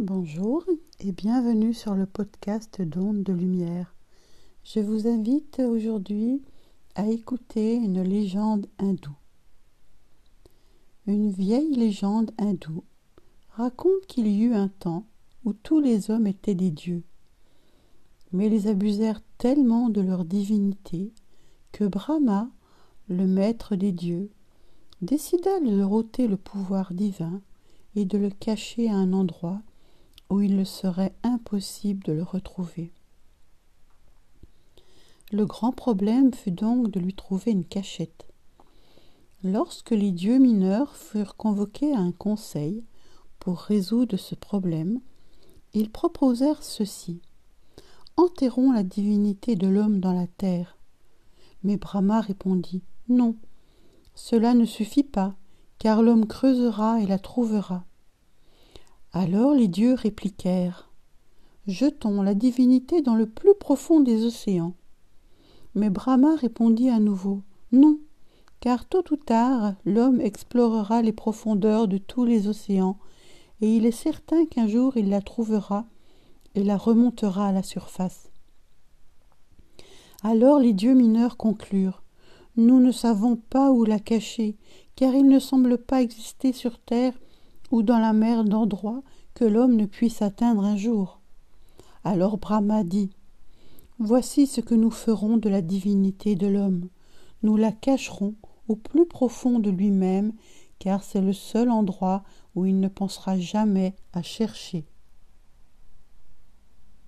[0.00, 0.64] Bonjour
[1.00, 3.96] et bienvenue sur le podcast d'Ondes de Lumière.
[4.62, 6.40] Je vous invite aujourd'hui
[6.94, 9.16] à écouter une légende hindoue.
[11.08, 12.84] Une vieille légende hindoue
[13.50, 15.04] raconte qu'il y eut un temps
[15.44, 17.02] où tous les hommes étaient des dieux.
[18.30, 21.12] Mais ils abusèrent tellement de leur divinité
[21.72, 22.48] que Brahma,
[23.08, 24.30] le maître des dieux,
[25.02, 27.40] décida de leur ôter le pouvoir divin
[27.96, 29.60] et de le cacher à un endroit
[30.30, 32.92] où il ne serait impossible de le retrouver.
[35.30, 38.26] Le grand problème fut donc de lui trouver une cachette.
[39.44, 42.82] Lorsque les dieux mineurs furent convoqués à un conseil
[43.38, 45.00] pour résoudre ce problème,
[45.74, 47.20] ils proposèrent ceci.
[48.16, 50.76] Enterrons la divinité de l'homme dans la terre.
[51.62, 53.36] Mais Brahma répondit Non,
[54.14, 55.34] cela ne suffit pas,
[55.78, 57.84] car l'homme creusera et la trouvera.
[59.12, 60.90] Alors les dieux répliquèrent
[61.66, 64.74] Jetons la divinité dans le plus profond des océans.
[65.74, 67.42] Mais Brahma répondit à nouveau
[67.72, 67.98] Non,
[68.60, 72.98] car tôt ou tard l'homme explorera les profondeurs de tous les océans,
[73.60, 75.86] et il est certain qu'un jour il la trouvera
[76.54, 78.30] et la remontera à la surface.
[80.22, 82.02] Alors les dieux mineurs conclurent
[82.56, 84.56] Nous ne savons pas où la cacher,
[84.96, 87.14] car il ne semble pas exister sur terre
[87.70, 89.02] ou dans la mer d'endroit
[89.34, 91.20] que l'homme ne puisse atteindre un jour.
[92.04, 93.10] Alors Brahma dit
[93.98, 96.88] Voici ce que nous ferons de la divinité de l'homme.
[97.42, 98.34] Nous la cacherons
[98.68, 100.32] au plus profond de lui-même,
[100.78, 102.22] car c'est le seul endroit
[102.54, 104.84] où il ne pensera jamais à chercher.